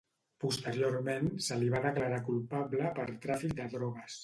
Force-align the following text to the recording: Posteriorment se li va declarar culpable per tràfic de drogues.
Posteriorment 0.45 1.29
se 1.49 1.59
li 1.59 1.69
va 1.75 1.83
declarar 1.85 2.19
culpable 2.31 2.91
per 2.99 3.09
tràfic 3.29 3.57
de 3.63 3.71
drogues. 3.79 4.19